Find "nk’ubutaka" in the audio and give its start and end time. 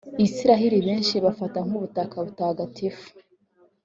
1.67-2.15